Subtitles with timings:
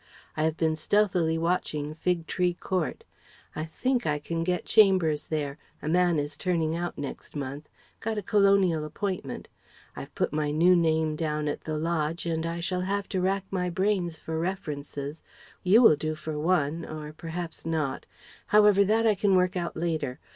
[0.35, 3.03] I have been stealthily watching Fig Tree Court.
[3.55, 8.17] I think I can get chambers there a man is turning out next month got
[8.17, 9.47] a Colonial appointment
[9.95, 13.43] I've put my new name down at the lodge and I shall have to rack
[13.51, 15.21] my brains for references
[15.61, 18.07] you will do for one or perhaps not
[18.47, 20.17] however that I can work out later.